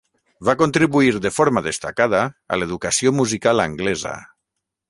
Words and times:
Va 0.47 0.53
contribuir 0.61 1.11
de 1.25 1.31
forma 1.35 1.63
destacada 1.69 2.23
a 2.57 2.61
l'educació 2.61 3.15
musical 3.21 3.67
anglesa. 3.71 4.19